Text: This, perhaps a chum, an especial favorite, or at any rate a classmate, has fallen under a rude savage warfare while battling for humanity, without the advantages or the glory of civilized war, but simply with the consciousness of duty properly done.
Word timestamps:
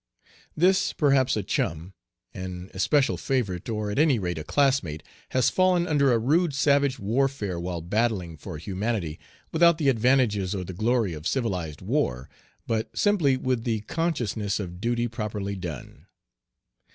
This, 0.57 0.93
perhaps 0.93 1.37
a 1.37 1.43
chum, 1.43 1.93
an 2.33 2.71
especial 2.73 3.17
favorite, 3.17 3.69
or 3.69 3.91
at 3.91 3.99
any 3.99 4.17
rate 4.17 4.39
a 4.39 4.43
classmate, 4.43 5.03
has 5.29 5.51
fallen 5.51 5.85
under 5.85 6.11
a 6.11 6.17
rude 6.17 6.55
savage 6.55 6.97
warfare 6.97 7.59
while 7.59 7.81
battling 7.81 8.35
for 8.35 8.57
humanity, 8.57 9.19
without 9.51 9.77
the 9.77 9.89
advantages 9.89 10.55
or 10.55 10.63
the 10.63 10.73
glory 10.73 11.13
of 11.13 11.27
civilized 11.27 11.83
war, 11.83 12.27
but 12.65 12.89
simply 12.97 13.37
with 13.37 13.63
the 13.63 13.81
consciousness 13.81 14.59
of 14.59 14.81
duty 14.81 15.07
properly 15.07 15.55
done. 15.55 16.07